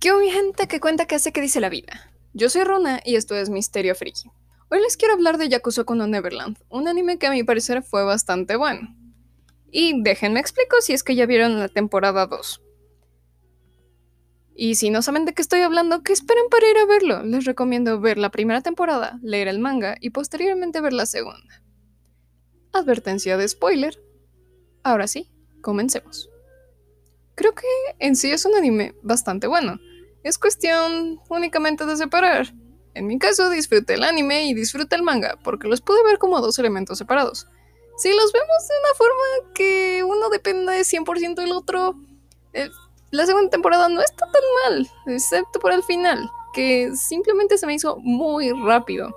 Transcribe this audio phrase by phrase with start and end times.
[0.00, 2.10] ¿Qué mi gente que cuenta que hace que dice la vida?
[2.32, 4.30] Yo soy Runa y esto es Misterio Friki.
[4.70, 8.02] Hoy les quiero hablar de Yakuza Kuno Neverland, un anime que a mi parecer fue
[8.02, 8.96] bastante bueno.
[9.70, 12.62] Y déjenme explico si es que ya vieron la temporada 2.
[14.54, 17.22] Y si no saben de qué estoy hablando, ¿qué esperan para ir a verlo?
[17.22, 21.62] Les recomiendo ver la primera temporada, leer el manga y posteriormente ver la segunda.
[22.72, 24.02] Advertencia de spoiler.
[24.82, 25.30] Ahora sí,
[25.60, 26.30] comencemos.
[27.34, 27.66] Creo que
[27.98, 29.78] en sí es un anime bastante bueno.
[30.22, 32.52] Es cuestión únicamente de separar.
[32.94, 36.40] En mi caso, disfruté el anime y disfruté el manga, porque los pude ver como
[36.40, 37.46] dos elementos separados.
[37.96, 41.94] Si los vemos de una forma que uno dependa de 100% del otro,
[42.52, 42.70] eh,
[43.10, 47.74] la segunda temporada no está tan mal, excepto por el final, que simplemente se me
[47.74, 49.14] hizo muy rápido.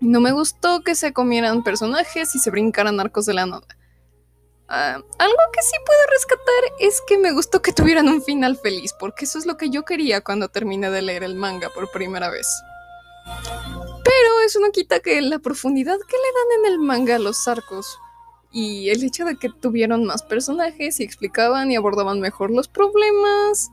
[0.00, 3.66] No me gustó que se comieran personajes y se brincaran arcos de la nada.
[4.70, 8.92] Ah, algo que sí puedo rescatar es que me gustó que tuvieran un final feliz,
[8.92, 12.28] porque eso es lo que yo quería cuando terminé de leer el manga por primera
[12.28, 12.46] vez.
[14.04, 17.48] Pero eso no quita que la profundidad que le dan en el manga a los
[17.48, 17.98] arcos
[18.52, 23.70] y el hecho de que tuvieron más personajes y explicaban y abordaban mejor los problemas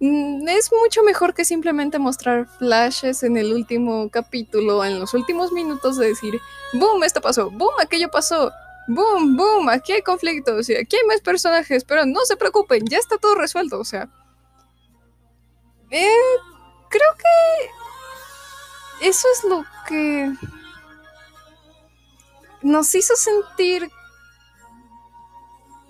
[0.00, 5.52] mm, es mucho mejor que simplemente mostrar flashes en el último capítulo, en los últimos
[5.52, 6.40] minutos de decir,
[6.72, 8.52] boom, esto pasó, boom, aquello pasó,
[8.88, 12.98] boom, boom, aquí hay conflictos y aquí hay más personajes, pero no se preocupen, ya
[12.98, 14.08] está todo resuelto, o sea.
[15.90, 16.08] Eh,
[16.88, 20.32] creo que eso es lo que
[22.62, 23.90] nos hizo sentir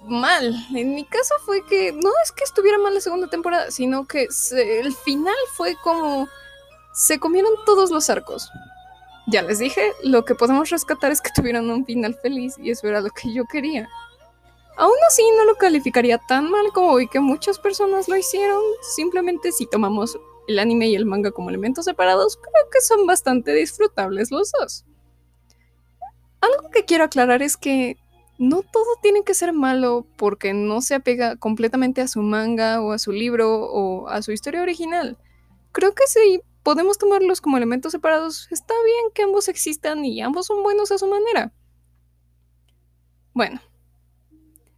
[0.08, 0.54] mal.
[0.74, 4.28] En mi caso fue que no es que estuviera mal la segunda temporada, sino que
[4.52, 6.28] el final fue como
[6.92, 8.50] se comieron todos los arcos.
[9.26, 12.86] Ya les dije, lo que podemos rescatar es que tuvieron un final feliz y eso
[12.86, 13.88] era lo que yo quería.
[14.76, 18.60] Aún así no lo calificaría tan mal como vi que muchas personas lo hicieron.
[18.94, 23.52] Simplemente si tomamos el anime y el manga como elementos separados, creo que son bastante
[23.52, 24.84] disfrutables los dos.
[26.40, 27.96] Algo que quiero aclarar es que
[28.38, 32.92] no todo tiene que ser malo porque no se apega completamente a su manga o
[32.92, 35.16] a su libro o a su historia original.
[35.72, 40.46] Creo que sí podemos tomarlos como elementos separados, está bien que ambos existan y ambos
[40.46, 41.52] son buenos a su manera.
[43.32, 43.60] Bueno,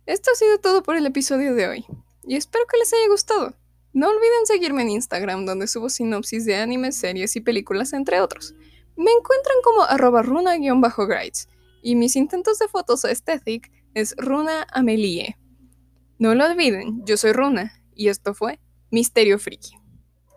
[0.04, 1.87] esto ha sido todo por el episodio de hoy,
[2.25, 3.56] y espero que les haya gustado.
[3.94, 8.55] No olviden seguirme en Instagram, donde subo sinopsis de animes, series y películas, entre otros.
[8.94, 11.49] Me encuentran como arroba runa-grides,
[11.81, 15.38] y mis intentos de fotos aesthetic es Runa Amelie.
[16.19, 18.60] No lo olviden, yo soy Runa, y esto fue
[18.91, 19.88] Misterio Friki.